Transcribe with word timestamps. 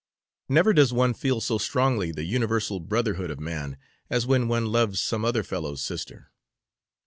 Never 0.49 0.73
does 0.73 0.91
one 0.91 1.13
feel 1.13 1.39
so 1.41 1.59
strongly 1.59 2.11
the 2.11 2.23
universal 2.23 2.79
brotherhood 2.79 3.29
of 3.29 3.39
man 3.39 3.77
as 4.09 4.25
when 4.25 4.47
one 4.47 4.65
loves 4.65 4.99
some 4.99 5.23
other 5.23 5.43
fellow's 5.43 5.83
sister. 5.83 6.31